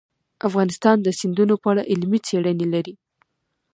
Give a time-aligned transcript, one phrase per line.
[0.47, 2.93] افغانستان د سیندونه په اړه علمي څېړنې لري.